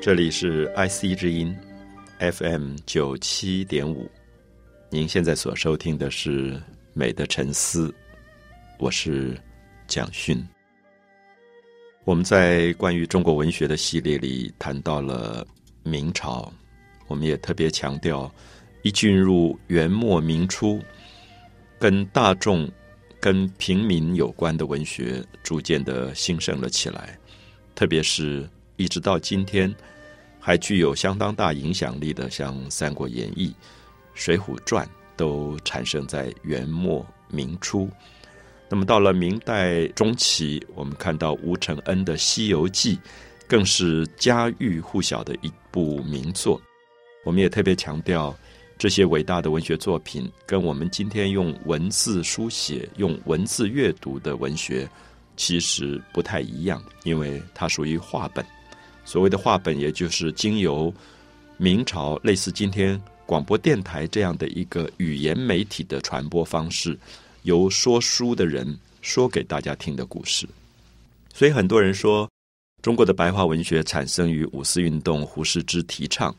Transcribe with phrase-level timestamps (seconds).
[0.00, 1.54] 这里是 IC 之音
[2.18, 4.10] FM 九七点五，
[4.88, 6.54] 您现在所收听的是
[6.94, 7.88] 《美的沉思》，
[8.78, 9.38] 我是
[9.86, 10.42] 蒋勋。
[12.04, 15.46] 我们在关于中国文学的系列里谈到了
[15.82, 16.50] 明朝，
[17.06, 18.32] 我们也特别强调，
[18.82, 20.80] 一进入元末明初，
[21.78, 22.66] 跟大众、
[23.20, 27.18] 跟平民有关的文学逐渐的兴盛了起来，
[27.74, 28.48] 特别是
[28.80, 29.72] 一直到今天。
[30.42, 33.48] 还具有相当大影响力的，像《三国演义》
[34.14, 37.86] 《水浒传》，都产生在元末明初。
[38.66, 42.96] 那么到了明代中期，我们看到吴承恩的《西游记》，
[43.46, 46.58] 更是家喻户晓的一部名作。
[47.26, 48.34] 我们也特别强调，
[48.78, 54.88] 这些伟大的文学作品，跟我们今天用文字书写、用文字阅读的文学，
[55.36, 58.42] 其实不太一样，因为它属于话本。
[59.10, 60.94] 所谓的话本，也就是经由
[61.56, 66.96] 明朝类似今天广播电台这样的一个语言媒体的传播方式，
[67.42, 70.48] 由说书的人说给大家听的故事。
[71.34, 72.30] 所以很多人说，
[72.82, 76.32] 中国的白话文学产生于五四运动，胡适之提倡。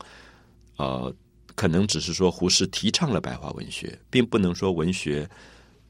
[0.77, 1.13] 呃，
[1.55, 5.29] 可能只是说胡适提倡了白话文学，并不能说文学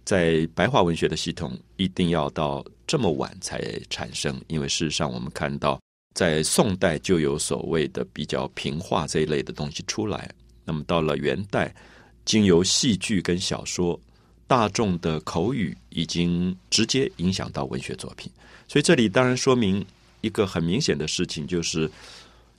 [0.03, 5.79] 在白话文学的系统一定要到这么晚才产生，因为事实上我们看到。
[6.13, 10.29] 在宋代就有所谓的比较平话这一类的东西出来，
[10.65, 11.73] 那么到了元代，
[12.25, 13.99] 经由戏剧跟小说，
[14.45, 18.29] 大众的口语已经直接影响到文学作品。
[18.67, 19.85] 所以这里当然说明
[20.19, 21.89] 一个很明显的事情，就是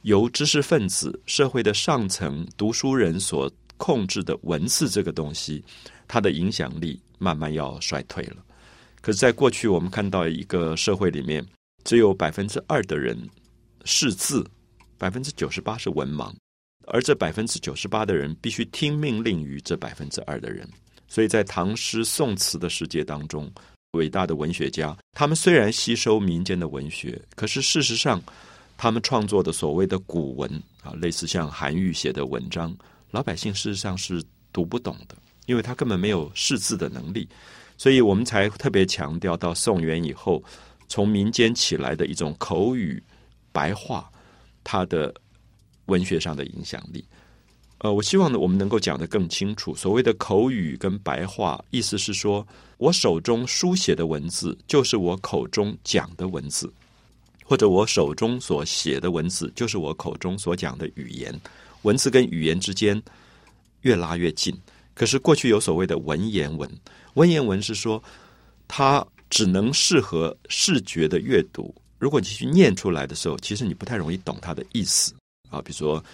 [0.00, 5.62] 由知识分子、社会的上层读书人所控制的文字这个东西，
[6.08, 8.36] 它的影响力慢慢要衰退了。
[9.02, 11.46] 可是，在过去我们看到一个社会里面，
[11.84, 13.18] 只有百分之二的人。
[13.84, 14.44] 识字，
[14.98, 16.32] 百分之九十八是文盲，
[16.86, 20.68] 而这百分之九十八的人必须听命令于这百分之二的人。
[21.08, 23.50] 所以在唐诗宋词的世界当中，
[23.92, 28.22] 伟大的文学家，他们虽然吸收民间的文学，可是事实上，
[28.78, 30.50] 他们创作的所谓的古文
[30.82, 32.74] 啊，类似像韩愈写的文章，
[33.10, 34.22] 老百姓事实上是
[34.52, 35.14] 读不懂的，
[35.46, 37.28] 因为他根本没有识字的能力。
[37.76, 40.42] 所以我们才特别强调到宋元以后，
[40.88, 43.02] 从民间起来的一种口语。
[43.52, 44.10] 白话，
[44.64, 45.14] 它的
[45.86, 47.04] 文学上的影响力，
[47.78, 49.74] 呃，我希望呢，我们能够讲得更清楚。
[49.74, 52.46] 所谓的口语跟白话，意思是说
[52.78, 56.72] 我手中书写的文字，就是我口中讲的文字，
[57.44, 61.38] 或者我手中所写的文字，就是我口中所讲的语言。
[61.82, 63.02] 文字跟语言之间
[63.80, 64.56] 越拉越近。
[64.94, 66.70] 可是过去有所谓的文言文，
[67.14, 68.00] 文言文是说
[68.68, 71.74] 它只能适合视觉的阅读。
[72.02, 75.14] 如果你去念出来的时候，其实你不太容易懂它的意思
[75.50, 75.62] 啊。
[75.62, 76.04] 比如说，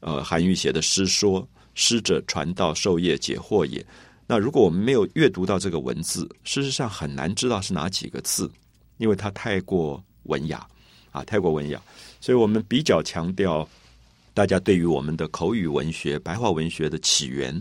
[0.00, 1.46] 呃，韩愈写的诗说
[1.76, 3.84] ：“师者，传道授业解惑也。”
[4.26, 8.50] 那如果我们没有阅读到这个文字，事实上很难知道是哪几个字，
[8.96, 10.66] 因为它太过文雅
[11.12, 11.78] 啊，太过文雅。
[12.22, 13.68] 所以我们比较强调，
[14.32, 17.54] 大家对于我们的口语文学、白话文学的起源，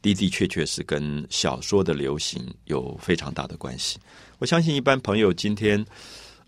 [0.00, 3.98] 的的确确是跟小说的流行有非常大的关系。
[4.38, 5.84] 我相信一般朋友今天。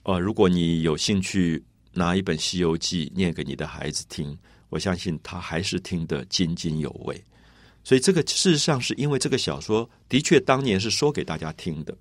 [0.09, 4.35] 呃，如果你有兴趣拿一本《西游记》念给你的孩子听，
[4.71, 7.23] 我相信他还是听得津津有味。
[7.85, 11.95] 所以，这个事实上是因为这个小说的确当年是说给大家听的，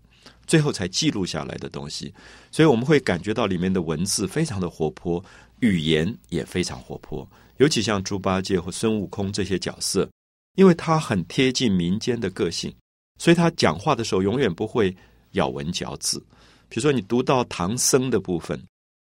[0.46, 2.14] 最后才记录下来的东西。
[2.50, 5.22] 所以，我们会感觉到里面的文字非常的活泼，
[5.60, 7.30] 语言也非常活泼。
[7.58, 10.10] 尤其像猪八戒或孙悟空这些角色，
[10.56, 12.74] 因为他很贴近民间的个性，
[13.20, 14.96] 所以他讲话的时候永远不会
[15.32, 16.26] 咬文嚼字。
[16.70, 18.62] 比如说，你读到唐僧的部分，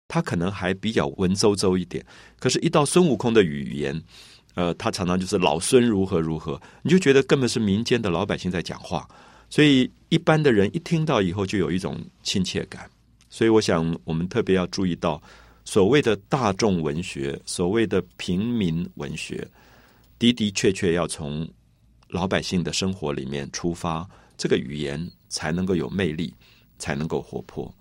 [0.09, 2.03] 他可能还比较文绉绉一点；
[2.38, 4.03] 可是，一到孙悟空的语言，
[4.55, 9.09] 呃，他常常就是老孙如何如何，你就觉得根本是民间的老百姓在讲话。
[9.49, 12.91] 所以，一般的人一听到以后，就有一种亲切感。
[13.31, 15.23] 所以，我想我们特别要注意到，
[15.65, 19.47] 所谓的大众文学，所谓的平民文学，
[20.19, 21.49] 的的确确要从
[22.08, 26.35] 老百姓的生活里面出发，这个语言才能够有魅力。
[26.82, 27.73] 才能够活泼，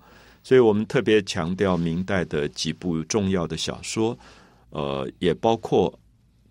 [0.44, 4.16] 所以我们特别强调明代的几部重要的小说，
[4.70, 5.92] 呃，也包括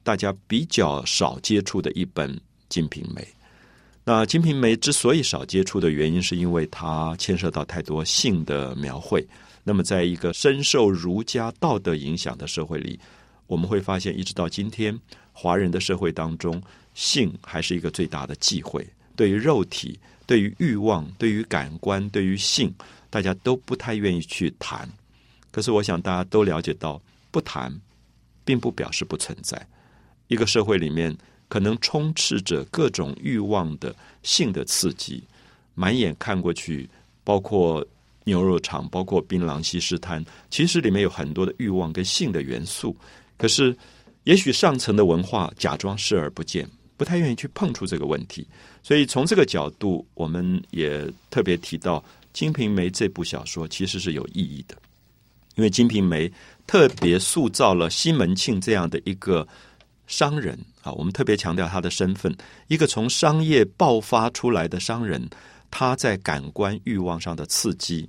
[0.03, 2.29] 大家比较少接触的一本
[2.67, 3.21] 《金瓶梅》。
[4.03, 9.25] 那《金瓶梅》之所以少接触的原因，是因为它牵涉到太多性的描绘。
[9.63, 12.99] 那么，在一个深受儒家道德影响的社会里，
[13.47, 14.99] 我们会发现，一直到今天，
[15.31, 16.61] 华人的社会当中，
[16.95, 19.97] 性还是一个最大的忌讳，对于肉体。
[20.31, 22.73] 对于欲望，对于感官，对于性，
[23.09, 24.89] 大家都不太愿意去谈。
[25.51, 27.01] 可是，我想大家都了解到，
[27.31, 27.77] 不谈
[28.45, 29.67] 并不表示不存在。
[30.29, 31.13] 一个社会里面
[31.49, 33.93] 可能充斥着各种欲望的
[34.23, 35.21] 性的刺激，
[35.75, 36.89] 满眼看过去，
[37.25, 37.85] 包括
[38.23, 42.95] 牛肉厂，包括槟榔西施摊，其实里面有很多的欲望跟性的元素。
[43.37, 43.75] 可是，
[44.23, 46.65] 也许上层的文化假装视而不见，
[47.01, 48.47] 不太愿意去碰触这个问题。
[48.83, 51.97] 所以从这个角度，我们也特别提到
[52.31, 54.77] 《金瓶梅》这部小说其实是有意义的，
[55.55, 56.29] 因为《金瓶梅》
[56.67, 59.47] 特别塑造了西门庆这样的一个
[60.05, 60.91] 商人啊。
[60.91, 62.31] 我们特别强调他的身份，
[62.67, 65.27] 一个从商业爆发出来的商人，
[65.71, 68.07] 他在感官欲望上的刺激，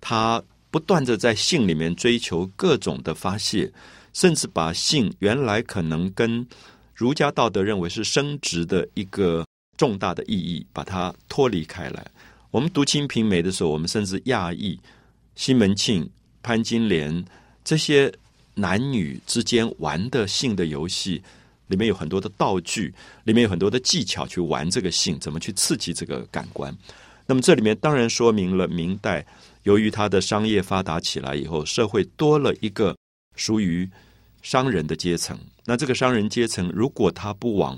[0.00, 3.70] 他不断的在性里面追求各种的发泄，
[4.14, 6.46] 甚至把性原来可能跟
[6.94, 9.44] 儒家道德认为是生殖的一个。
[9.76, 12.06] 重大的意义，把它脱离开来。
[12.52, 14.78] 我们读《金瓶梅》的时候，我们甚至讶异
[15.34, 16.08] 西门庆、
[16.44, 17.24] 潘金莲
[17.64, 18.14] 这些
[18.54, 21.20] 男女之间玩的性的游戏，
[21.66, 22.94] 里面有很多的道具，
[23.24, 26.72] 里面有很多的技巧去玩这个性，怎么去刺激这个感官。
[27.26, 29.26] 那么这里面当然说明了明代
[29.64, 32.96] 由于它的商业发达起来以后，社会多了一个
[33.34, 33.90] 属于
[34.44, 35.36] 商人的阶层。
[35.64, 37.76] 那这个商人阶层，如果他不往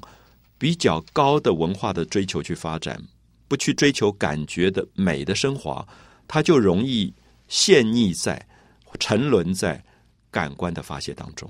[0.58, 3.00] 比较高的文化的追求去发展，
[3.46, 5.86] 不去追求感觉的美的升华，
[6.26, 7.14] 他就容易
[7.46, 8.44] 陷溺在、
[8.98, 9.80] 沉沦在
[10.32, 11.48] 感官的发泄当中。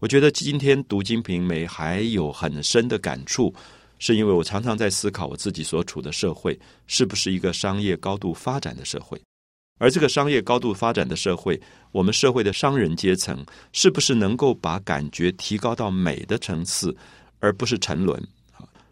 [0.00, 3.52] 我觉得今天读《金瓶梅》还有很深的感触，
[3.98, 6.56] 是因为我常常在思考我自己所处的社会
[6.86, 9.18] 是不是一个商业高度发展的社会，
[9.78, 11.60] 而这个商业高度发展的社会，
[11.92, 16.94] 我们社会的商人阶层是不是能够把感觉提高到美的层次，
[17.38, 18.22] 而不是沉沦。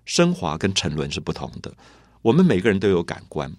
[0.05, 1.75] 升华跟沉沦是不同的。
[2.23, 3.53] 我们每个人都有感官，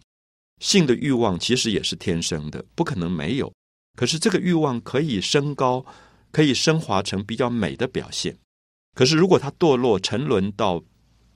[0.59, 3.51] 性的欲望其实也是天生的，不可能没有。
[3.97, 5.85] 可是这个欲望可以升高，
[6.31, 8.37] 可以升华成比较美的表现。
[8.95, 10.81] 可是如果它堕落、沉沦到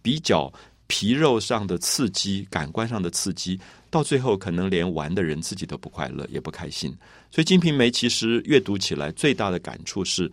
[0.01, 0.51] 比较
[0.87, 3.59] 皮肉上的刺激、感官上的刺激，
[3.91, 6.89] 到最后可能连玩的人自己都不快乐、也不开心。
[7.29, 10.31] 所以《金瓶梅》其实阅读起来最大的感触是。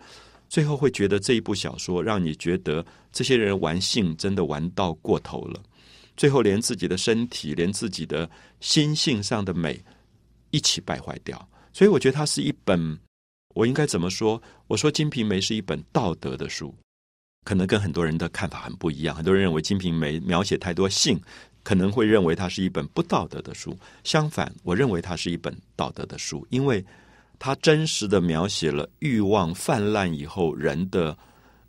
[0.51, 5.61] 最后会觉得这一部小说让你觉得这些人玩性真的玩到过头了，
[6.17, 8.27] 最后连自己的身体、连自己的
[8.59, 9.79] 心性上的美
[10.49, 11.47] 一起败坏掉。
[11.71, 12.97] 所以我觉得它是一本，
[13.53, 14.41] 我应该怎么说？
[14.65, 16.73] 我说《金瓶梅》是一本道德的书，
[17.45, 19.15] 可能跟很多人的看法很不一样。
[19.15, 21.21] 很多人认为《金瓶梅》描写太多性，
[21.63, 23.77] 可能会认为它是一本不道德的书。
[24.03, 26.85] 相反，我认为它是一本道德的书，因为。
[27.41, 31.17] 它真实的描写了欲望泛滥以后人的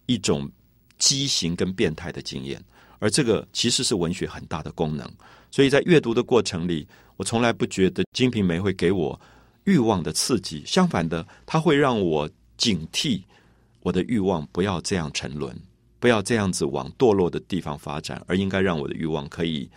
[0.06, 0.50] 一种
[0.98, 2.60] 畸形跟变态的经验，
[2.98, 5.08] 而这个其实是文学很大的功能。
[5.48, 6.84] 所以在阅读的过程里，
[7.16, 9.16] 我从来不觉得《金瓶梅》会给我
[9.62, 13.22] 欲望的刺激，相反的，它会让我警惕
[13.78, 15.56] 我的欲望不要这样沉沦，
[16.00, 19.70] 不要这样子往堕落的地方发展，而应该让我的欲望可以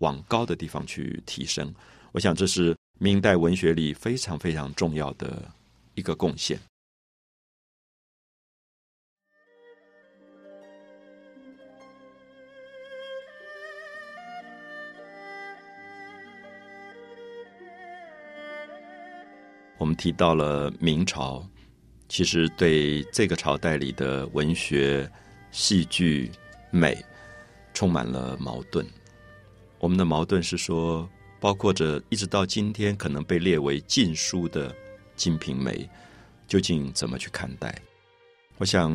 [0.00, 1.74] 往高的地方去提升。
[2.12, 2.76] 我想这是。
[3.02, 5.50] 明代文学里非常非常重要的
[5.94, 6.60] 一个贡献。
[19.78, 21.42] 我们提到了明朝，
[22.06, 25.10] 其实对这个朝代里的文学、
[25.50, 26.30] 戏剧、
[26.70, 27.02] 美
[27.72, 28.86] 充满了矛盾。
[29.80, 31.10] 我们的矛盾是说。
[31.42, 34.70] 包括着一直到今天可能被列为禁书的
[35.16, 35.72] 《金瓶梅》，
[36.46, 37.74] 究竟怎么去看待？
[38.58, 38.92] 我想，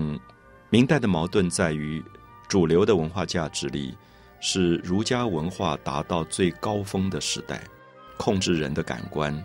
[0.70, 2.04] 明代的矛盾在于
[2.48, 3.98] 主流的文化价值里
[4.40, 7.64] 是儒家文化达到最高峰的时代，
[8.16, 9.44] 控制人的感官，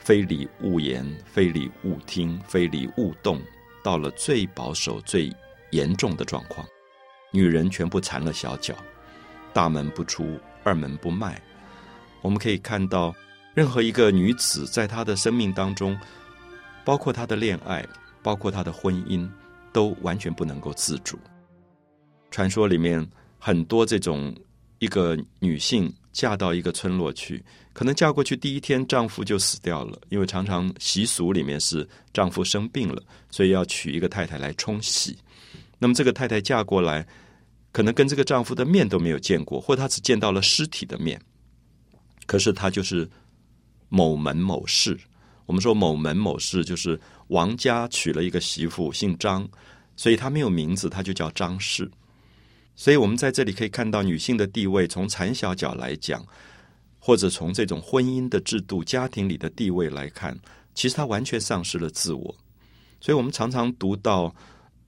[0.00, 3.40] 非礼勿言，非礼勿听，非礼勿动，
[3.84, 5.32] 到了最保守、最
[5.70, 6.66] 严重的状况。
[7.30, 8.74] 女人全部缠了小脚，
[9.52, 11.40] 大门不出，二门不迈。
[12.20, 13.14] 我们可以看到，
[13.54, 15.98] 任何一个女子在她的生命当中，
[16.84, 17.86] 包括她的恋爱，
[18.22, 19.28] 包括她的婚姻，
[19.72, 21.18] 都完全不能够自主。
[22.30, 23.06] 传说里面
[23.38, 24.34] 很多这种
[24.78, 35.18] 一个女性嫁到一个村落去，可能嫁过去第一天丈夫就死掉了，因为常常习俗里面是丈夫生病了，所以要娶一个太太来冲喜。
[35.78, 37.06] 那么这个太太嫁过来，
[37.72, 41.20] 可能跟这个丈夫的面都没有见过，或她只见到了尸体的面。
[42.26, 43.10] 可是他就是
[43.88, 44.96] 某门某氏。
[45.44, 46.98] 我们说某门某氏就是
[47.28, 49.46] 王家娶了一个媳妇，姓张，
[49.96, 51.90] 所以她没有名字，她就叫张氏。
[52.76, 56.24] 所以我们在这里可以看到女性的地位，从残小角来讲，
[57.00, 60.38] 或者从这种婚姻的制度、家庭里的地位来看，
[60.74, 62.34] 其实她完全丧失了自我。
[63.00, 64.32] 所以我们常常读到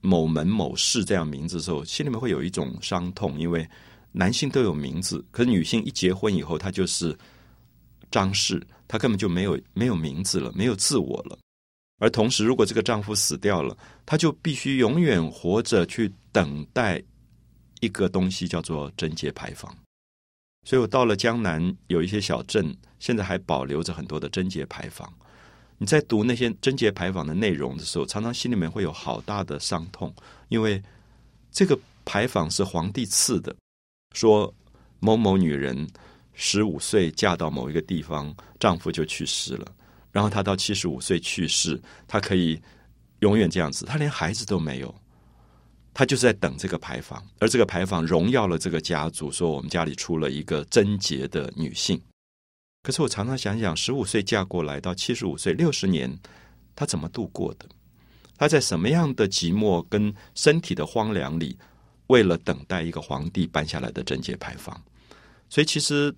[0.05, 3.67] 某门某氏这样名字的时候，心里面会有一种伤痛，因为
[4.11, 7.17] 男性都有名字，可是女性一结婚以后，她就是
[8.11, 11.37] 张氏，她根本就没有没有名字了，没有自我了。
[11.97, 17.01] 而同时，如果这个丈夫死掉了，她就必须永远活着去等待
[17.79, 19.73] 一个东西，叫做贞节牌坊。
[20.65, 25.11] 所以我到了江南，有一些小镇，现在还保留着很多的贞节牌坊。
[25.77, 30.13] 你在读那些贞节牌坊的内容的时候，常常心里面会有好大的伤痛，
[30.47, 30.81] 因为
[31.51, 33.55] 这个牌坊是皇帝赐的，
[34.13, 34.53] 说
[34.99, 35.87] 某某女人
[36.33, 39.65] 十五岁嫁到某一个地方，丈夫就去世了，
[40.11, 42.61] 然后她到七十五岁去世，她可以
[43.19, 44.95] 永远这样子，她连孩子都没有，
[45.93, 52.01] 她就是在等这个牌坊，而这个牌坊荣耀了这个家族，说我们家里出了一个贞洁的女性。
[52.85, 56.15] 可是我常常想想，十五岁嫁过来到七十五岁，六十年，
[56.75, 57.65] 她怎么度过的？
[58.37, 61.57] 她在什么样的寂寞跟身体的荒凉里，
[62.05, 64.79] 为了等待一个皇帝颁下来的贞节牌坊？
[65.49, 66.13] 所以，其实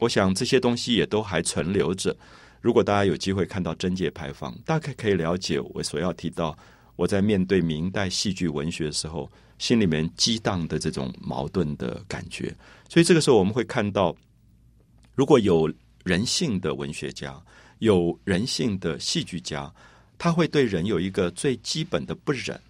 [0.00, 2.16] 我想这些东西也都还存留着。
[2.60, 6.58] 如果大家有机会看到贞节牌坊，大概可以了解我所要提到
[6.96, 12.52] 我在面对明代戏剧文学的时候，心里面激荡的这种矛盾的感觉。
[12.88, 14.12] 所以，这个时候我们会看到，
[15.14, 15.72] 如果有。
[16.04, 17.40] 人性的文学家，
[17.78, 19.72] 有人性的戏剧家，
[20.18, 22.60] 他会对人有一个最基本的不忍。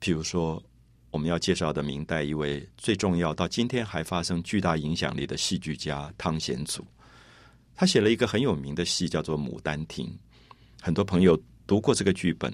[0.00, 0.62] 譬如说，
[1.10, 6.84] 我们要介绍的明代一位最重要，到今天还发生巨大影响力的戏剧家汤显祖，
[7.74, 10.06] 他写了一个很有名的戏，叫做《牡丹亭》。
[10.80, 12.52] 很多朋友读过这个剧本，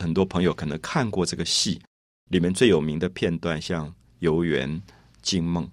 [0.00, 1.80] 很多朋友可能看过这个戏
[2.30, 4.80] 里面最有名的片段，像游园、
[5.22, 5.68] 惊梦。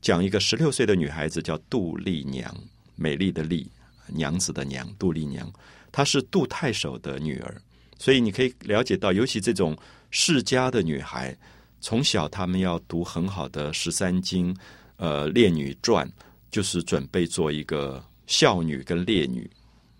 [0.00, 2.54] 讲一个十六岁的女孩子叫杜丽娘，
[2.94, 3.68] 美丽的丽，
[4.06, 5.52] 娘子的娘，杜丽娘，
[5.90, 7.60] 她是杜太守的女儿，
[7.98, 9.76] 所以你可以了解到，尤其这种
[10.10, 11.36] 世家的女孩，
[11.80, 14.56] 从小她们要读很好的十三经，
[14.96, 16.10] 呃，烈女传，
[16.50, 19.50] 就是准备做一个孝女跟烈女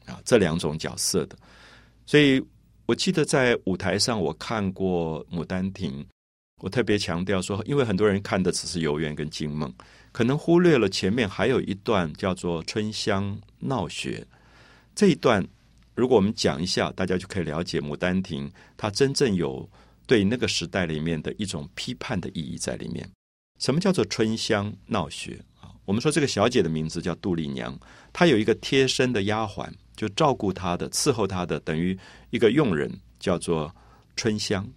[0.06, 1.36] 啊这两种角色的。
[2.06, 2.40] 所以
[2.86, 6.02] 我记得在舞台上我看过《牡丹亭》。
[6.58, 9.72] 我特别强调说，因为很多人看的只是游园跟惊梦，
[10.10, 14.26] 可能忽略了前面还有一段叫做春香闹雪
[14.94, 15.46] 这一段。
[15.94, 19.68] 如果我们讲一下，大家就可以了解《牡丹亭》它真正有
[20.06, 23.08] 对那个时代里面的一种批判的意义在里面。
[23.58, 25.70] 什么叫做春香闹雪啊？
[25.84, 27.76] 我们说这个小姐的名字叫杜丽娘，
[28.12, 31.98] 她有一个贴身的丫鬟，就照顾她的、伺候她的，等于
[32.30, 33.74] 一个佣人，叫做
[34.14, 34.68] 春香。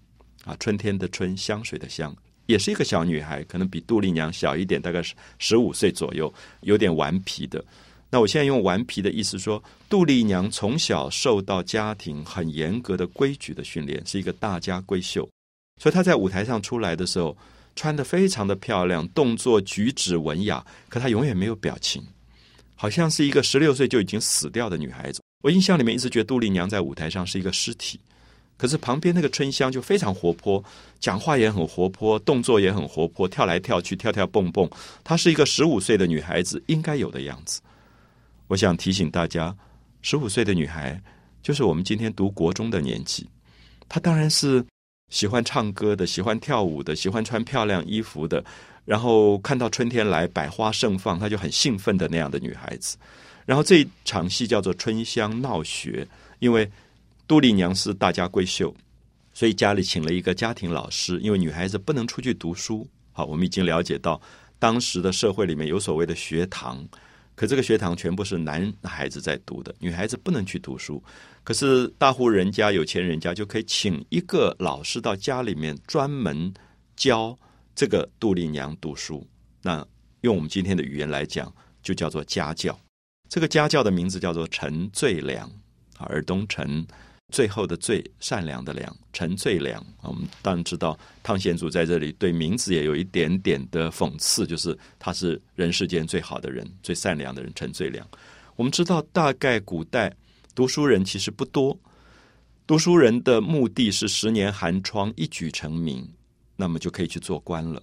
[0.43, 2.15] 啊，春天的春，香水的香，
[2.48, 7.63] 也是一个小女孩，可能比杜丽娘小一点，大概是十五岁左右，有点顽皮的。
[8.10, 15.29] 那我现在用顽皮的意思说，杜丽娘从小受到家庭很严格的规矩的训练，是一个大家闺秀，
[15.81, 17.38] 所以她在舞台上出来的时候，
[17.75, 22.03] 穿的非常的漂亮，动作举止文雅，可她永远没有表情，
[22.75, 25.21] 好像是一个十六岁就已经死掉的女孩子。
[25.43, 28.00] 我印象里面一直觉得杜丽娘在舞台上是一个尸体。
[28.62, 30.63] 可是旁边那个春香就非常活泼，
[31.00, 34.70] 讲话也很活泼，动作也很活泼，跳来跳去，跳跳蹦蹦。
[35.03, 37.60] 她是一个十五岁的女孩子应该有的样子。
[38.46, 39.56] 我想提醒大家，
[40.03, 41.01] 十五岁的女孩
[41.41, 43.27] 就是我们今天读国中的年纪。
[43.89, 44.63] 她当然是
[45.10, 48.46] 喜欢唱歌的，喜欢跳舞的，喜欢穿漂亮衣服的。
[48.86, 52.96] 然后看到春天来，百花盛放，她就很兴奋的那样的女孩子。
[53.44, 56.06] 然后这一场戏叫做《春香闹学》，
[56.38, 56.70] 因为。
[57.32, 58.76] 杜丽娘是大家闺秀，
[59.32, 61.18] 所以家里请了一个家庭老师。
[61.22, 64.22] 因为女孩子不能出去读书，好，我们已经了解到
[64.60, 66.86] 当时的社会里面有所谓的学堂，
[67.34, 71.02] 可这个学堂全部是男孩子在读的，女孩子不能去读书。
[71.42, 76.54] 可是大户人家、有钱人家就可以请一个老师到家里面专门
[76.98, 77.40] 教
[77.74, 79.26] 这个杜丽娘读书。
[79.62, 79.88] 那
[80.20, 81.50] 用我们今天的语言来讲，
[81.82, 82.78] 就叫做家教。
[83.30, 85.50] 这个家教的名字叫做陈最良
[85.96, 86.86] 啊，尔东陈。
[87.32, 89.84] 最后的最善良的良，陈最良。
[90.02, 98.08] 我们当然知道，汤显祖在这里对名字也有一点点的讽刺，就是他是人世间最好的人，最善良的人，陈最良。
[98.56, 100.14] 我们知道，大概古代
[100.54, 101.80] 读书人其实不多，
[102.68, 106.08] 读书人的目的是十年寒窗一举成名，
[106.56, 107.82] 那么就可以去做官了。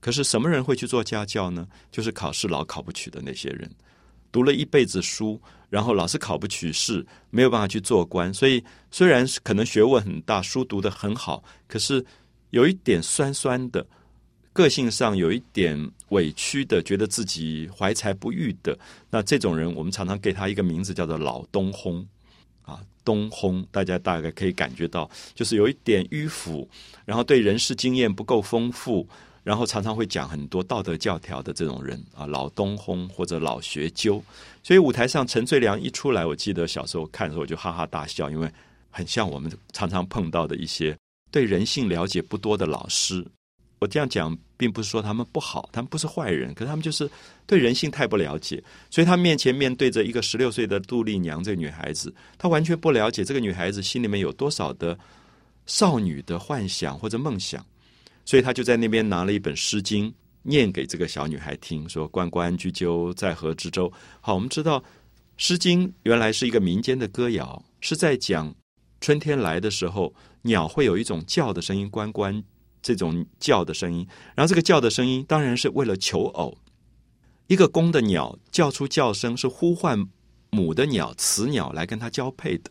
[0.00, 1.66] 可是什么人会去做家教呢？
[1.90, 3.70] 就是考试老考不取的那些人。
[4.32, 8.34] 读了一辈子书，然后老是考不取试，没有办法去做官。
[8.34, 12.04] 所以虽然可能学问很大，书读得很好，可是
[12.50, 13.86] 有一点酸酸的，
[14.52, 18.78] 个性上有一点委屈的，觉得自己怀才不遇的。
[19.08, 22.04] 那这种人，我们常常给他一个名字，叫做老东烘。
[22.62, 26.68] 啊，东烘，大家大概可以感觉到，就是有一点迂腐，
[27.04, 29.08] 然后对人事经验不够丰富，
[29.42, 34.22] 然后常常会讲很多道德教条的这种人啊，老东烘或者老学究。
[34.62, 38.50] 所以舞台上陈翠良一出来，我记得小时候看的时候我就哈哈大笑，因为
[38.90, 40.96] 很像我们常常碰到的一些
[41.30, 43.26] 对人性了解不多的老师。
[43.78, 47.10] 我这样讲，并不是说他们不好，他们不是坏人，可是他们就是
[47.46, 48.62] 对人性太不了解。
[48.90, 54.98] 所以他面前面对着一个十六岁的杜丽娘这个女孩子，他完全不了解这个女孩子心里面有多少的
[55.64, 57.64] 少女的幻想或者梦想。
[58.24, 60.10] 所以他就在那边拿了一本《诗经》
[60.42, 64.80] 念给这个小女孩听，说：“关关雎鸠，在河之洲。”好，我们知道
[65.36, 68.54] 《诗经》原来是一个民间的歌谣，是在讲
[69.00, 72.42] 春天来的时候，鸟会有一种叫的声音，关关。
[72.82, 76.56] 这种叫的声音，然后这个叫的声音当然是为了求偶。
[77.46, 80.02] 一个公的鸟叫出叫声，是呼唤
[80.48, 82.70] 母的鸟雌鸟来跟它交配的，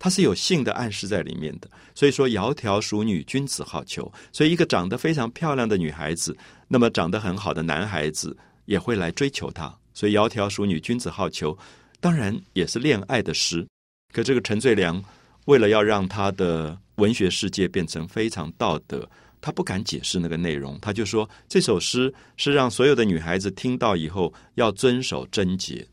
[0.00, 1.70] 它是有性的暗示在里面的。
[1.94, 4.10] 所以说，窈窕淑女，君子好逑。
[4.32, 9.72] 所以，一个长得非常漂亮的女孩子，那么长得很好的男孩子也会来追求她。
[9.94, 11.56] 所以，窈窕淑女，君子好逑，
[12.00, 13.64] 当然也是恋爱的诗。
[14.12, 15.00] 可这个陈最良
[15.44, 19.08] 为了要让他的文学世界变成非常道德。
[19.42, 25.86] 他不敢解释那个内容，他就说这首诗是让所有的女孩子听到以后要遵守贞洁。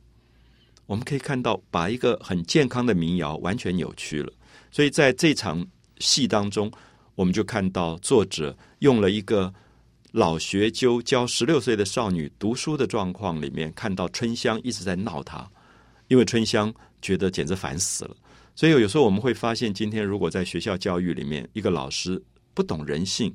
[0.88, 4.34] 我们可以看到，把一个很健康的民谣完全扭曲了。
[4.72, 5.64] 所以在这场
[6.00, 6.72] 戏当中，
[7.14, 9.54] 我们就看到作者用了一个
[10.12, 15.48] 老学究教十六岁的少女读书的状况里面，看到春香一直在闹他，
[16.08, 16.74] 因为春香
[17.04, 18.16] 觉得简直烦死了。
[18.56, 22.20] 所以有时候我们会发现，今天如果在学校教育里面，一个老师。
[22.54, 23.32] 不懂人性，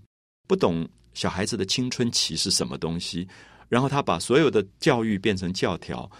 [0.48, 0.84] 不懂
[1.14, 3.24] 小孩子的青春期是什么东西，
[3.68, 6.10] 然后他把所有的教育变成教条。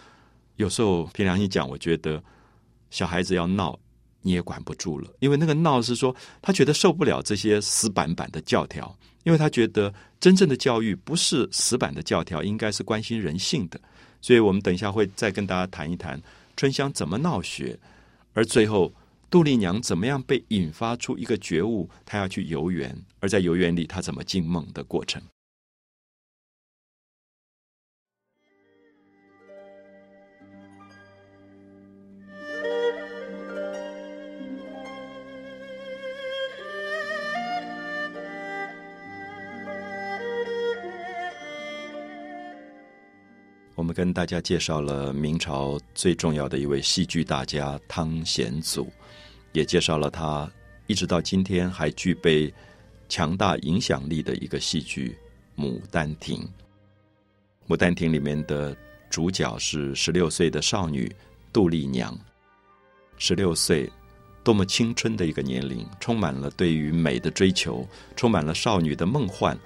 [0.56, 2.22] 有时候凭良心讲，我觉得
[2.90, 3.78] 小孩子要闹
[4.20, 13.80] 你也管不住了，因为那个闹是说他觉得受不了这些死板板的教条，因为他觉得真正的教育不是死板的教条，应该是关心人性的。
[14.20, 16.20] 所以我们等一下会再跟大家谈一谈
[16.56, 17.78] 春香怎么闹学，
[18.32, 18.92] 而最后。
[19.32, 21.88] 杜丽娘怎么样被引发出一个觉悟？
[22.04, 25.22] 她要去游园，而在游园里，她怎么进梦的过程？
[43.92, 48.90] 跟大家介绍了明朝最重要的一位戏剧大家汤显祖。
[49.52, 50.50] 也介绍了他
[50.86, 52.52] 一直到今天还具备
[53.08, 55.16] 强大影响力的一个戏剧
[55.62, 56.38] 《牡丹亭》。
[57.68, 58.74] 《牡丹亭》里面的
[59.10, 61.14] 主角是十六岁的少女
[61.52, 62.18] 杜丽娘。
[63.18, 63.88] 十六岁，
[64.42, 69.56] 多么青春的一个年龄，充满了对于美的追求，充满了少女的梦幻。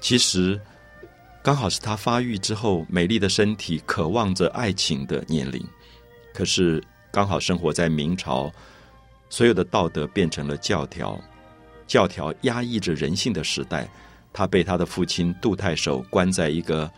[0.00, 0.60] 其实，
[1.44, 5.62] 刚好是他发育之后，美丽的身体渴望着爱情的年龄。
[6.32, 8.50] 可是，刚好生活在明朝。
[9.28, 11.20] 所有的道德变成了教条，
[11.86, 13.86] 教条压抑着人性的时代。
[14.32, 16.90] 他被他的父亲杜太守关在一个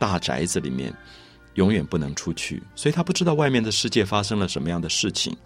[0.00, 0.90] 大宅子里面，
[1.54, 5.36] 永远不能出去，所以他不知道外面的世界发生了什么样的事情。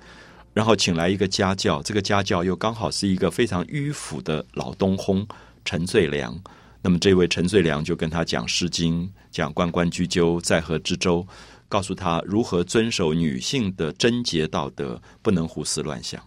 [0.55, 5.27] 然后请来一个家教，这个家教又刚好是一个非常迂腐的老东烘
[5.65, 6.39] 陈最良。
[6.87, 11.27] 那么这位陈最良就跟他讲《诗经》，讲“关关雎鸠，在河之洲”。
[11.69, 16.25] 告诉他如何遵守女性的贞洁道德，不能胡思乱想。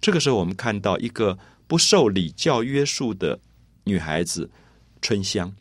[0.00, 3.38] 这个时候，我们看到一个不受礼教约束的
[3.84, 4.50] 女孩子
[5.02, 5.54] 春香。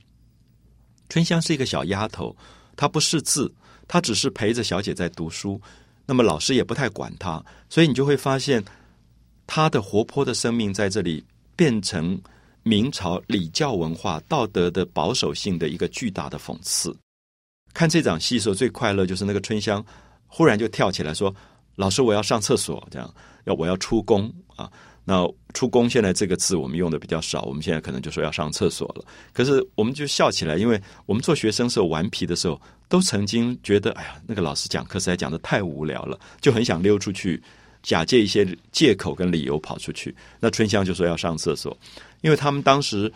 [1.10, 2.34] 春香是一个小丫头，
[2.78, 3.54] 她不识字，
[3.90, 5.60] 她只是陪着小姐在读书。
[6.06, 8.64] 那么老师也不太管她，所以你就会发现
[9.46, 11.26] 她的活泼的生命在这里
[11.58, 12.18] 变成
[12.64, 16.96] 明朝礼教文化道德的保守性的一个巨大的讽刺。
[17.74, 19.84] 看这场戏的时候，最快乐就是那个春香
[20.28, 21.34] 忽然就跳起来说
[21.76, 23.14] ：“老师，我要上厕所，这样
[23.46, 24.72] 要我要出宫啊。”
[25.06, 29.04] 那“出宫”现在这个字我们用的比较少，我们现在可能就说要上厕所了。
[29.34, 37.42] 可是我们就笑起来，因为我们做学生时候顽皮的时候，都曾经觉得：“哎呀，那个老师讲课实在讲的太无聊了，就很想溜出去，
[37.82, 41.76] 假借一些借口跟理由跑出去。”那春香就说要上厕所，
[42.22, 43.12] 因为他们当时。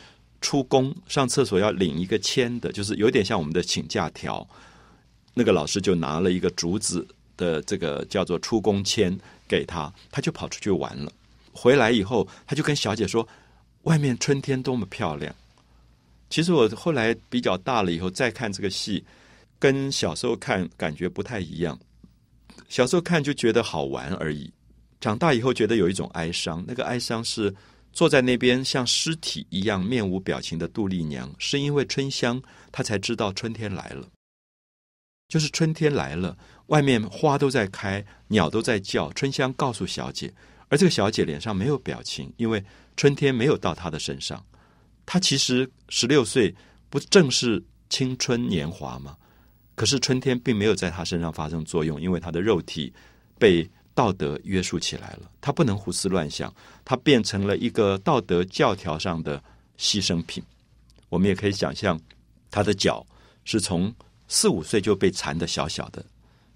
[0.45, 4.45] 出宫上厕所要领一个签的，就是有点像我们的请假条。
[5.33, 11.09] 那个老师就拿了一个竹子的这个叫做出宫签给他，他就跑出去玩了。
[11.53, 13.25] 回来以后，他就跟小姐说
[13.83, 15.33] ：“外面春天多么漂亮。”
[16.29, 19.01] 其实我后来比较大了以后再看这个戏，
[19.57, 21.79] 跟小时候看感觉不太一样。
[22.67, 24.51] 小时候看就觉得好玩而已，
[24.99, 27.55] 长大以后觉得有一种哀伤，那个哀伤是
[27.93, 34.09] 坐在那边像尸体一样面无表情的杜丽娘，是因为春香她才知道春天来了，
[35.29, 36.35] 就是春天来了，
[36.67, 40.33] 外面花都在开，鸟都在叫，春香告诉小姐，
[40.69, 42.63] 而这个小姐脸上没有表情，因为
[42.97, 44.43] 春天没有到她的身上。
[45.05, 46.53] 她其实十六岁，
[46.89, 49.15] 不正是青春年华吗？
[49.75, 52.91] 可是春天并没有在她身上发生作用，因为她的肉体
[53.37, 53.69] 被。
[53.95, 56.53] 道德约束起来了，他不能胡思乱想，
[56.83, 59.41] 他变成了一个道德教条上的
[59.77, 60.43] 牺牲品。
[61.09, 61.99] 我们也可以想象，
[62.49, 63.05] 他的脚
[63.45, 63.93] 是从
[64.27, 66.03] 四五岁就被缠的小小的，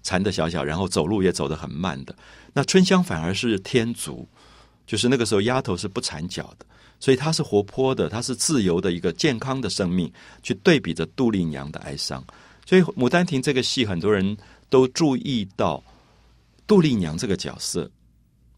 [0.02, 2.14] 缠的小小，然后走路也走得很慢的。
[2.52, 4.28] 那春香反而是天足，
[4.84, 6.66] 就是那个时候丫头是不缠脚的，
[6.98, 12.24] 所以她是活泼的，她是自由的一个健康的生命，去对比着杜丽娘的哀伤。
[12.66, 14.36] 所以《牡丹亭》这个戏，很多人
[14.68, 15.80] 都注意到。
[16.68, 17.90] 杜丽娘这个角色，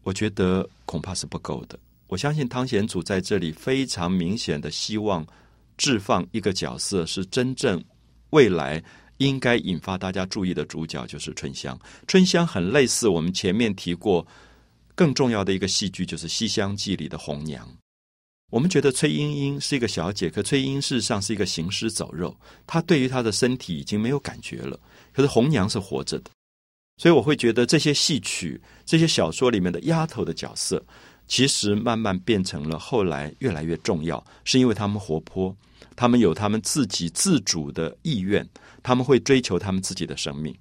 [0.03, 1.79] 我觉得恐怕是不够的。
[2.07, 5.25] 我相信汤显祖在这里非常明显的希望
[5.77, 7.81] 置放一个角色，是真正
[8.31, 8.83] 未来
[9.19, 11.79] 应该引发大家注意的主角，就是春香。
[12.05, 14.27] 春香很类似我们前面提过
[14.93, 17.65] 更重要的一个戏剧，就是《西厢记》里的红娘。
[18.49, 22.35] 我们觉得崔莺莺是一个小姐，可崔莺莺事实上是一个行尸走肉，
[22.67, 24.77] 她对于她的身体已经没有感觉了。
[25.13, 26.29] 可是红娘是活着的。
[27.01, 30.85] 所以我会觉得这些戏曲、这些小说里面的丫头的角色，
[31.27, 35.57] 其实慢慢变成了后来越来越重要，是因为他们活泼，
[35.95, 38.47] 他们有他们自己自主的意愿，
[38.83, 40.55] 他们会追求他们自己的生命。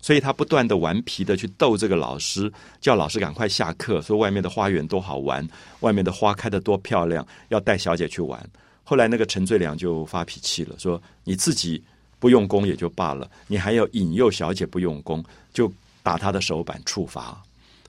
[0.00, 5.46] 所以他不断的顽皮的去逗这个老师，叫老师赶快下课，说外面的花园多好玩，
[5.80, 8.42] 外面的花开的多漂亮，要带小姐去玩。
[8.82, 11.84] 后来那个陈最良就发脾气了，说你自己。
[12.18, 17.42] 不用功也就罢了，你还要引诱小姐不用功，就打她的手板处罚。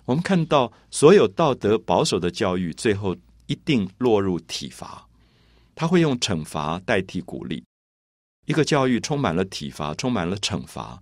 [0.06, 3.16] 我们看到所有道德保守的教育，最后
[3.48, 5.06] 一定落入体罚。
[5.76, 7.64] 他会用惩罚代替鼓励。
[8.46, 11.02] 一个教育充满了体罚，充满了惩罚，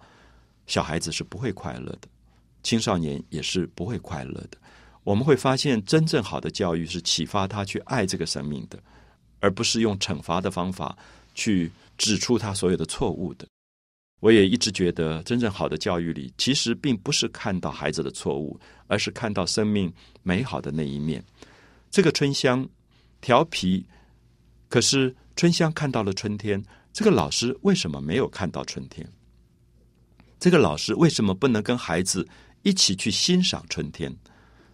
[0.68, 2.08] 小孩子是不会快乐的，
[2.62, 4.58] 青少年也是不会快乐的。
[5.04, 8.78] 我们会发现，真正好的教育是启发他去爱这个生命的，
[9.40, 10.98] 而不是用惩罚的方法
[11.34, 11.72] 去。
[11.98, 13.48] 指出他所有的错误的，
[14.20, 21.24] 我也一直觉得，真正好的教育里，其实并不是看到孩子的错误，而是看到生命美好的那一面。
[21.90, 22.68] 这个春香
[23.22, 23.86] 调皮，
[24.68, 26.64] 可是春香看到了春天。
[26.92, 29.06] 这个老师为什么没有看到春天？
[30.40, 32.26] 这个老师为什么不能跟孩子
[32.64, 34.16] 一起去欣赏春天？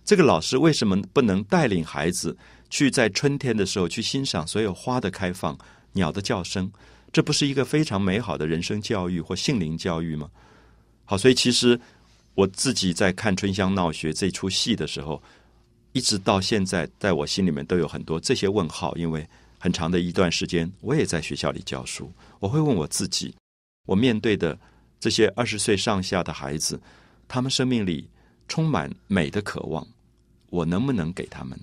[0.05, 2.37] 这个老师为什么不能带领孩子
[2.69, 5.57] 去在春天的时候去欣赏所有花的开放、
[5.93, 6.71] 鸟的叫声？
[7.11, 10.29] 这不是一个非常美好的人生教育或性灵教育吗？
[11.03, 11.79] 好，所以其实
[12.35, 15.21] 我自己在看《春香闹学》这出戏的时候，
[15.91, 18.95] 一直到现在，在我心里面都有很多这些问号。
[18.95, 19.27] 因为
[19.59, 23.35] 很长的一段时间，我也在学校里教书，我会问我自己：
[23.85, 24.57] 我面对的
[24.99, 26.79] 这些二十岁上下的孩子，
[27.27, 28.07] 他们生命里
[28.47, 29.85] 充满美的渴望，
[30.49, 31.59] 我能不能给他们？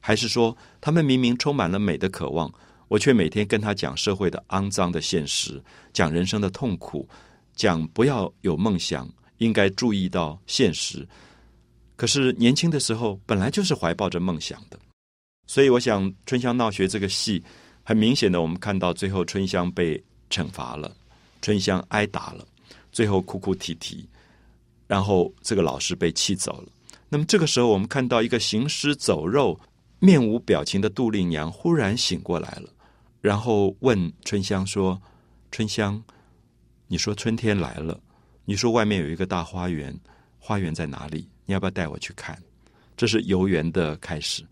[0.00, 2.52] 还是说，他们明明充满了美的渴望？
[2.90, 7.08] 我却每天跟他讲社会的肮脏的现实，讲人生的痛苦，
[7.54, 11.06] 讲不要有梦想，应该注意到现实。
[11.94, 14.76] 可是年轻的时候本来就是怀抱着梦想的，
[15.46, 17.40] 所以我想《春香闹学》这个戏，
[17.84, 20.92] 很明显的，我们看到最后春香被惩罚了，
[21.40, 22.44] 春香挨打了，
[22.90, 24.04] 最后哭哭啼啼，
[24.88, 26.68] 然后这个老师被气走了。
[27.08, 29.56] 那么这个时候，我们看到一个行尸走肉、
[30.00, 32.68] 面无表情的杜丽娘忽然醒过来了。
[33.20, 35.00] 然后问春香说
[35.52, 36.02] ：“春香，
[36.86, 38.00] 你说春天来了，
[38.44, 39.94] 你说外面有一个大花园，
[40.38, 41.28] 花园在哪里？
[41.44, 42.36] 你要不要带我去看？”
[42.96, 44.42] 这是游园的开始，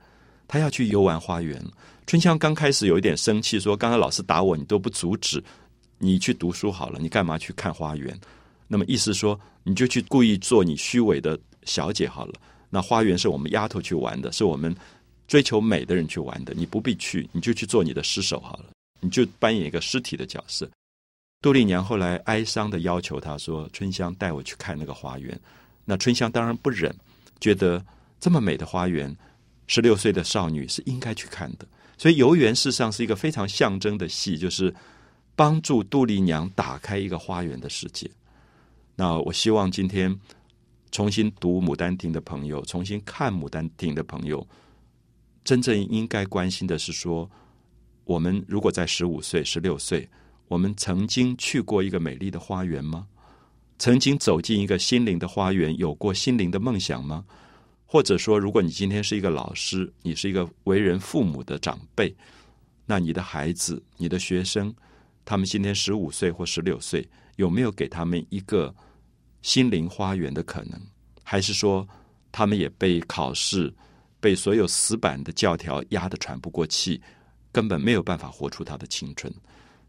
[0.46, 1.62] 他要去游玩花园。
[2.06, 5.42] 春香刚开始有一点生气，说：“刚才老师打我，你都不阻止，
[5.98, 8.18] 你去读书好了，你干嘛去看花园？”
[8.68, 12.34] 那么意思说，你就去故意做你虚伪的小姐好了。
[12.68, 14.76] 那花园是我们丫头去玩的，是我们。
[15.28, 18.64] 追求美的人去玩的，你不必去，你就去做你的尸首好了，
[19.00, 20.68] 你就扮演一个尸体的角色。
[21.40, 25.38] 杜丽娘后来哀伤的要求他说：“春香带我去看那个花园。”
[25.84, 26.92] 那春香当然不忍，
[27.40, 27.84] 觉得
[28.18, 29.16] 这么美的花园，
[29.68, 31.66] 十六岁的少女是应该去看的。
[31.96, 34.74] 所以游园事实上是一个非常象征的戏，就是
[35.36, 38.10] 帮助杜丽娘打开一个花园的世界。
[38.96, 40.18] 那我希望今天
[40.90, 44.44] 重新读《牡丹亭》的朋友，重新看《牡丹亭》的朋友。
[45.48, 47.26] 真正应该关心的是说，
[48.04, 50.06] 我们如果在十五岁、十六岁，
[50.46, 53.06] 我们曾经去过一个美丽的花园吗？
[53.78, 57.24] 曾经走进一个心灵的花园，有过心灵的梦想吗？
[57.86, 62.14] 或者说，如果你今天是一个老师，你是一个为人父母的长辈，
[62.84, 64.70] 那你的孩子、你的学生，
[65.24, 68.74] 他们今天十五岁或十六岁，有没有给他们一个
[69.40, 70.78] 心灵花园的可能？
[71.22, 71.88] 还是说，
[72.30, 73.72] 他们也被考试、
[74.20, 77.00] 被所有死板的教条压得喘不过气，
[77.52, 79.32] 根本没有办法活出他的青春？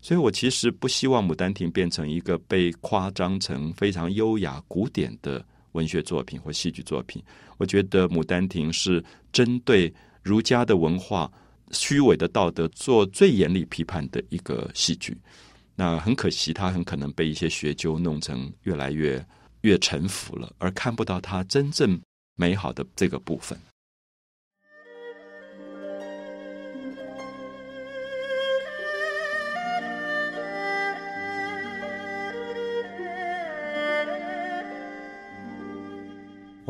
[0.01, 7.21] 所以我其实不希望《牡丹亭》变成一个被夸张成非常优雅、古典的文学作品或戏剧作品。
[7.57, 11.29] 我觉得《牡丹亭》是针对儒家的文化、
[11.71, 15.17] 虚伪的道德做最严厉批判的一个戏剧。
[15.75, 19.25] 那很可惜，它很可能被一些学究弄成越来越
[19.61, 21.99] 越臣服了，而看不到它真正
[22.35, 23.57] 美好的这个部分。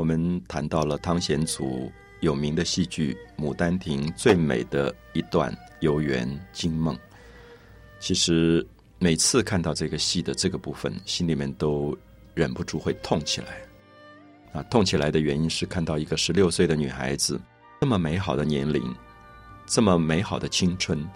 [0.10, 1.92] 我们谈到了汤显祖
[2.22, 6.98] 有名的戏剧《牡丹亭》最美的一段游园惊梦。
[8.00, 8.66] 其实
[8.98, 11.96] 每次看到这个戏的这个部分，心里面都
[12.34, 13.62] 忍不住会痛起来。
[14.52, 17.40] 啊，痛起来的原因是看到一个十六岁的女孩子，
[17.80, 18.84] 这么美好的年龄，
[19.68, 21.08] 这么美好的青春，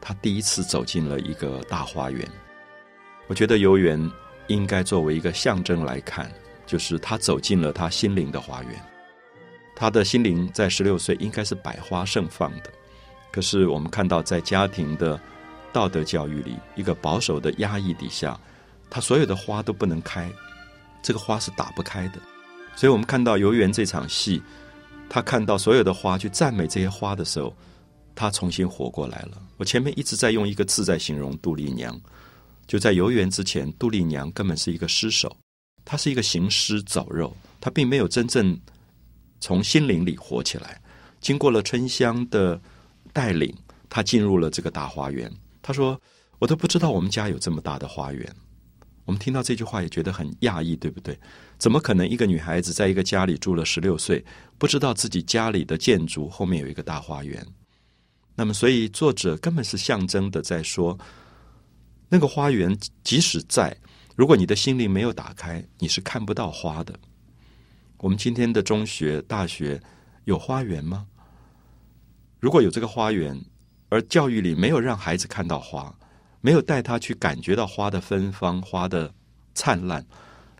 [0.00, 2.28] 她第一次走进了一个大花园。
[3.28, 4.10] 我觉得游园
[4.48, 6.28] 应该作为一个象征来看。
[6.70, 8.80] 就是他走进了他心灵的花园，
[9.74, 12.70] 他的心灵在十六岁应该是百花盛放的，
[13.32, 15.20] 可是我们看到在家庭的
[15.72, 18.38] 道德教育里，一个保守的压抑底下，
[18.88, 20.30] 他所有的花都不能开，
[21.02, 22.20] 这个花是打不开的。
[22.76, 24.40] 所以我们看到游园这场戏，
[25.08, 27.52] 他看到所有的花去赞美这些花的时候，
[28.14, 29.42] 他重新活过来了。
[29.56, 32.00] 我前面一直在用一个字在形容杜丽娘，
[32.68, 35.36] 就在游园之前，杜丽娘根本是一个尸首。
[35.84, 38.58] 他是一个行尸走肉，他并没有真正
[39.40, 40.80] 从心灵里活起来。
[41.20, 42.60] 经过了春香的
[43.12, 43.54] 带领，
[43.88, 45.30] 他进入了这个大花园。
[45.60, 46.00] 他说
[46.38, 48.34] ：“我都不知道我们家有这么大的花园。”
[49.04, 51.18] 我们听到这句话也觉得很讶异，对不对？
[51.58, 54.24] 怎么可能一个女孩子在一个家里住了十六岁，
[54.56, 57.44] 不知道自己家里的建筑后面有一个大花园？
[58.36, 60.96] 那么，所以作者根本是象征的在说，
[62.08, 63.76] 那个花园即使在。
[64.20, 66.94] 如果你的心灵没有打开，你是看不到花的。
[67.96, 69.80] 我们今天的中学、大学
[70.24, 71.06] 有花园吗？
[72.38, 73.42] 如果有这个花园，
[73.88, 75.98] 而教育里没有让孩子看到花，
[76.42, 79.10] 没有带他去感觉到花的芬芳、花的
[79.54, 80.04] 灿烂，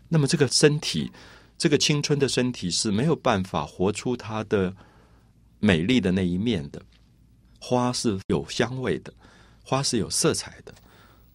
[0.09, 1.11] 那么这个身体，
[1.55, 4.75] 这个青春的身体是没有办法活出它的
[5.59, 6.81] 美丽的那一面的。
[7.59, 9.13] 花是有香味的，
[9.63, 10.73] 花是有色彩的。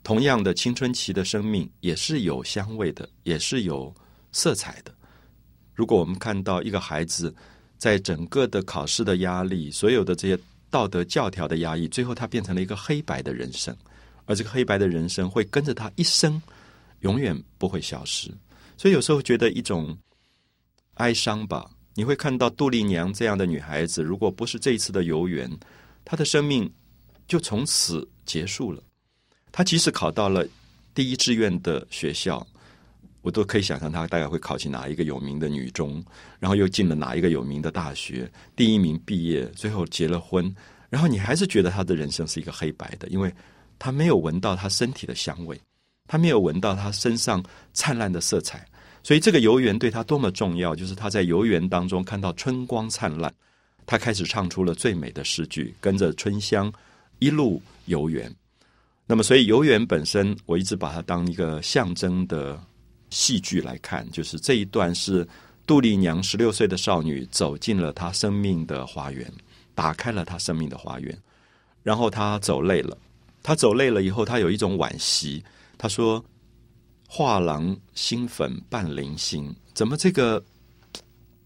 [0.07, 3.93] 同样的，青春期的生命也是有香味的，也是有
[4.31, 4.95] 色彩的。
[5.75, 7.35] 如果我们看到一个孩子
[7.77, 10.39] 在整个的考试的压力、所有的这些
[10.71, 13.77] 道德教条的压抑，最后他变成了一个黑白的人生，
[14.27, 16.41] 而这个黑白的人生会跟着他一生，
[17.01, 18.31] 永远不会消失。
[18.77, 19.99] 所以有时候觉得一种
[20.95, 21.69] 哀伤吧。
[21.95, 25.51] 你会看到杜丽娘这样的女孩子，如果不是这一次的游园，
[26.05, 26.73] 她的生命
[27.27, 28.81] 就从此结束了。
[29.57, 30.47] 他即使考到了
[30.95, 32.47] 第一志愿的学校，
[33.23, 36.05] 我都可以想象他大概会考进哪一个有名的女中，
[36.39, 40.55] 然后又进了哪一个有名的大学，第一名毕业，最后结了婚，
[40.91, 43.33] 然后你还是觉得他的人生是一个黑白的，因为
[43.79, 45.59] 他没有闻到他身体的香味，
[46.07, 47.43] 他没有闻到他身上
[47.73, 48.63] 灿烂的色彩，
[49.03, 53.33] 所以这个游园对他多么重要，就是他在游园当中看到春光灿烂，
[53.87, 56.71] 他开始唱出了最美的诗句，跟着春香
[57.21, 58.31] 一路游园。
[59.09, 62.61] 那么，所以游园本身，我一直把它当一个象征的
[63.11, 64.05] 戏剧来看。
[64.11, 65.27] 就是这一段是
[65.65, 69.33] 杜丽娘十六岁的少女走进了她生命的花园，
[69.77, 71.17] 打开了她生命的花园，
[71.85, 72.99] 然后她走累了。
[73.45, 75.41] 她走累了以后，她有一种惋惜。
[75.79, 76.25] 她说
[77.09, 80.45] ：“画廊新粉半零星，怎么这个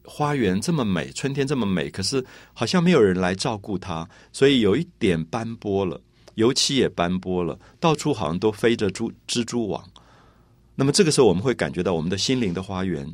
[0.03, 6.01] 花园这么美，春天这么美，可是好像没有人来照顾它，所以有一点斑驳了。”
[6.35, 9.85] 油漆也斑驳了，到处好像都飞着蛛蜘蛛网。
[10.75, 13.07] 那么这个时候，我们会感觉到我们的心灵的花园，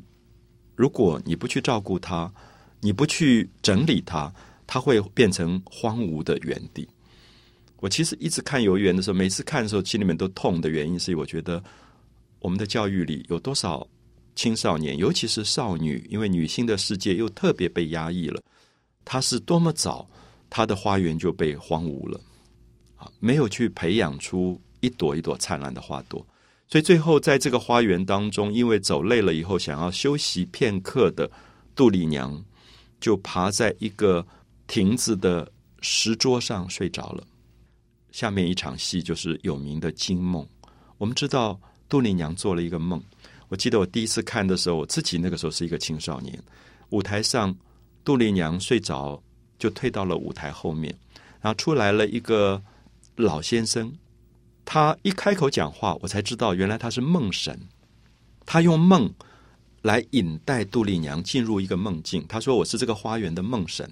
[0.75, 2.31] 如果你不去照顾它，
[2.81, 4.33] 你不去整理它，
[4.67, 6.89] 它会变成荒芜的原地。
[7.79, 11.63] 我其实一直看游园的时候，每次看的时候，心里面都痛的原因是，我觉得
[12.39, 13.87] 我们的教育里有多少
[14.35, 18.41] 青少年，尤其是少女，因为女性的世界又特别被压抑了，
[19.05, 20.09] 她是多么早，
[20.49, 22.21] 她的花园就被荒芜了。
[23.21, 26.25] 没有去培养出一朵一朵灿烂的花朵，
[26.69, 31.31] 所以最后在这个花园当中，因为走累了以后想要休息片刻的
[31.75, 32.45] 杜丽娘，
[33.01, 34.27] 就爬在一个
[34.67, 37.25] 亭子的石桌上睡着了。
[38.13, 40.47] 下面一场戏就是有名的惊梦。
[40.99, 43.03] 我们知道杜丽娘做了一个梦。
[43.49, 46.43] 我记得我第一次看的时候，我自己那个时候是一个青少年。
[46.91, 47.55] 舞台上，
[48.03, 49.23] 杜丽娘睡着，
[49.59, 50.93] 就退到了舞台后面，
[51.41, 52.61] 然后出来了一个
[53.17, 53.93] 老先生。
[54.65, 57.59] 他一开口讲话，我才知道原来他是梦神。
[58.45, 59.13] 他用梦
[59.83, 62.25] 来引带杜丽娘进入一个梦境。
[62.29, 63.89] 他说：“我是这个花园的梦神。”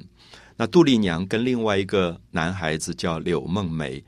[0.56, 4.02] 那杜丽娘跟另外一个男孩子叫柳梦梅，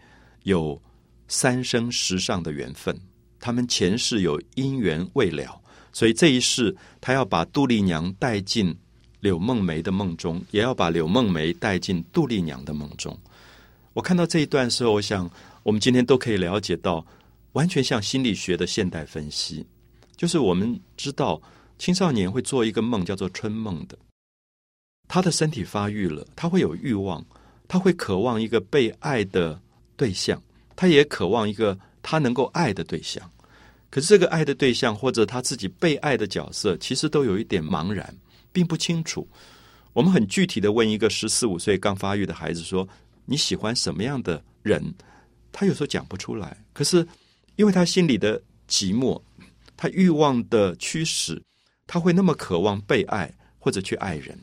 [0.44, 0.80] 有
[1.28, 2.96] 三生石上的缘分。
[3.38, 5.60] 他们前世有姻缘未了，
[5.92, 8.76] 所以这一世他要把杜丽娘带进
[9.20, 13.16] 柳梦梅的梦中，也要把柳梦梅带进杜丽娘的梦中。
[13.96, 15.28] 我看到这一段时候，我想
[15.62, 17.02] 我们今天都可以了解到，
[17.52, 19.64] 完全像心理学的现代分析，
[20.16, 21.40] 就是我们知道
[21.78, 23.96] 青少年会做一个梦叫做春梦的。
[25.08, 27.24] 他的身体发育了，他会有欲望，
[27.66, 29.58] 他会渴望一个被爱的
[29.96, 30.42] 对象，
[30.76, 33.26] 他也渴望一个他能够爱的对象。
[33.88, 38.14] 可是这个爱的对象或者他自己被爱的角色，其实都有一点茫然，
[38.52, 39.26] 并不清楚。
[39.94, 42.86] 我们很具体的问一个十四五岁刚发育的孩子说
[43.26, 44.94] ：“你喜欢什么样的人？”
[45.52, 46.56] 他有时候讲不出来。
[46.72, 47.06] 可是
[47.56, 49.20] 因为他心里的寂寞，
[49.76, 51.42] 他欲望的驱使，
[51.86, 54.38] 他会那么渴望被爱或者去爱人。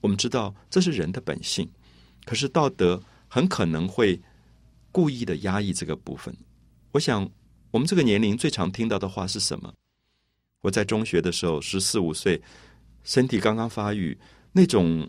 [0.00, 1.68] 我们知道这是人的本性，
[2.24, 4.20] 可是道德很可能会
[4.92, 6.34] 故意的压抑这个部分。
[6.92, 7.28] 我想，
[7.70, 9.72] 我们这个年龄最常听到的话是什么？
[10.62, 12.40] 我在中学的时候，十四五岁，
[13.04, 14.16] 身体刚刚发育，
[14.52, 15.06] 那种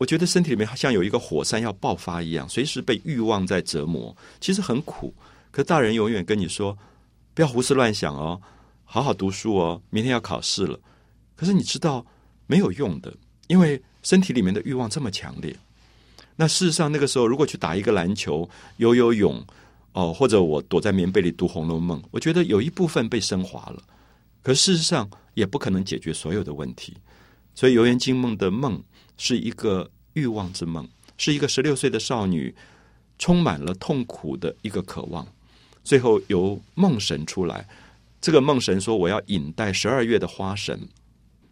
[0.00, 5.14] 我觉得身体里面像有一个火山要爆发一样，随时被欲望在折磨，其实很苦。
[5.50, 6.76] 可大人永远跟你说，
[7.34, 8.40] 不要胡思乱想哦，
[8.84, 10.80] 好好读书哦，明天要考试了。
[11.36, 12.06] 可是你知道
[12.46, 13.14] 没有用的，
[13.46, 13.80] 因为。
[14.02, 15.54] 身体里面的欲望这么强烈，
[16.36, 19.44] 那事实上那个时候，如果去打一个篮球、游游泳，
[19.92, 23.82] 哦，或者我躲在棉被里读《红楼梦》，我觉得有一部分被升华了。
[24.42, 26.96] 可事实上也不可能解决所有的问题。
[27.54, 28.82] 所以《游园惊梦》的梦
[29.20, 32.54] 是一个欲望之梦，是一个十六岁的少女
[33.18, 35.26] 充满了痛苦的一个渴望。
[35.84, 37.68] 最后由梦神出来，
[38.18, 40.88] 这个梦神说：“我要引带十二月的花神，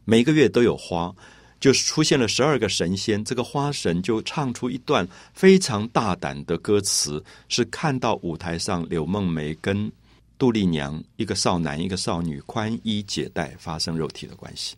[0.07, 1.15] 每个月都有花。”
[1.61, 9.91] 就是出现了十二个神仙，这个花神就唱出一段非常大胆的歌词，是看到舞台上柳梦梅跟
[10.39, 14.77] 杜丽娘一个少男一个少女宽衣解带发生肉体的关系。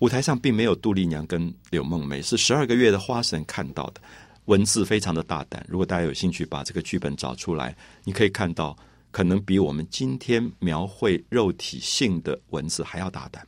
[0.00, 4.00] 舞台上并没有杜丽娘跟柳梦梅，是十二个月的花神看到的，
[4.46, 5.64] 文字非常的大胆。
[5.68, 8.74] 如果大家有兴趣把这个剧本找出来，你可以看到，
[9.10, 13.46] 可能比我们今天描绘肉体性的文字还要大胆。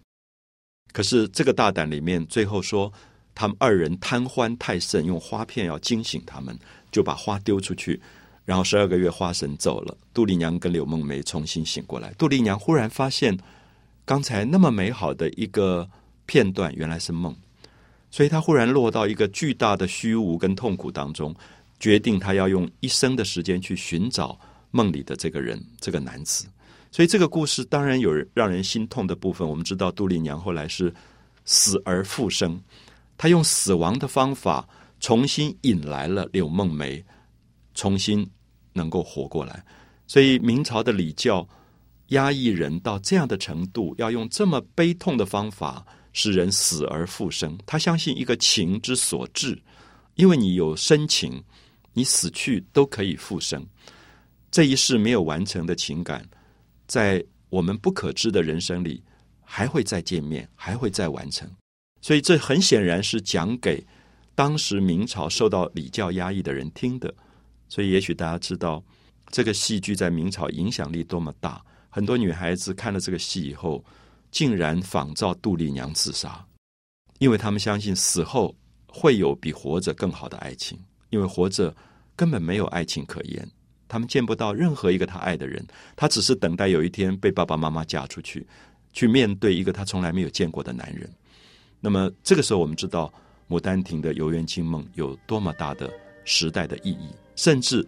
[0.92, 2.92] 可是这个大胆里面，最后说
[3.34, 6.54] 他们二人贪欢太甚，用花片要惊醒他们，
[6.90, 7.98] 就把花丢出去，
[8.44, 12.12] 然后十二个月花神走了，杜丽娘跟柳梦梅重新醒过来。
[12.18, 13.34] 杜丽娘忽然发现，
[14.04, 15.88] 刚才那么美好的一个
[16.32, 17.36] 片段原来是梦，
[18.10, 21.34] 所以他忽然落到一个巨大的虚无跟痛苦当中，
[21.78, 24.40] 决定他要用一生的时间去寻找
[24.70, 26.46] 梦里的这个人，这个男子。
[26.90, 29.46] 所以这个故事当然有让人心痛的部分。
[29.46, 30.90] 我们知道杜丽娘后来是
[31.44, 32.58] 死而复生，
[33.18, 34.66] 她用死亡的方法
[35.00, 37.04] 重新引来了柳梦梅，
[37.74, 38.26] 重新
[38.72, 39.62] 能够活过来。
[40.06, 41.46] 所以明朝的礼教
[42.08, 47.58] 压抑人到这样的程度，要用这么悲痛的方法使人死而复生。
[47.66, 49.60] 他相信一个情之所至，
[50.14, 51.42] 因为你有深情，
[51.92, 53.66] 你死去都可以复生。
[54.50, 56.28] 这一世没有完成的情感。
[56.86, 59.02] 在我们不可知的人生里，
[59.42, 61.50] 还会再见面，还会再完成。
[62.00, 63.82] 所以这很显然是讲给
[64.34, 67.14] 当时明朝受到礼教压抑的人听的。
[67.68, 68.84] 所以也许大家知道，
[69.30, 71.64] 这个戏剧在明朝影响力多么大。
[71.88, 73.82] 很多女孩子看了这个戏以后，
[74.32, 76.44] 竟然仿照杜丽娘自杀，
[77.20, 78.52] 因为他们相信死后
[78.88, 80.76] 会有比活着更好的爱情，
[81.10, 81.72] 因为活着
[82.16, 83.48] 根本没有爱情可言。
[83.86, 85.62] 他们见不到任何一个他爱的人，
[85.94, 88.46] 他只是等待有一天被爸爸妈妈嫁出去，
[88.94, 91.08] 去面对一个他从来没有见过的男人。
[91.78, 93.12] 那么这个时候，我们知道
[93.54, 95.92] 《牡丹亭》的《游园惊梦》有多么大的
[96.24, 97.86] 时代的意义，甚至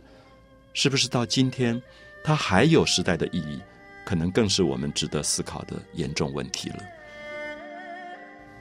[0.75, 1.81] 是不是到今天
[2.23, 3.59] 它还有时代的意义，
[4.05, 6.79] 可能更是我们值得思考的严重问题了。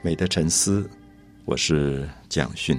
[0.02, 0.88] 美的沉思，
[1.44, 2.78] 我是蒋勋。